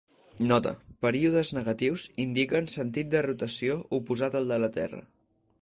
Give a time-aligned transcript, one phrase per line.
[0.51, 0.71] Nota:
[1.05, 5.07] períodes negatius indiquen sentit de rotació oposat al de la Terra.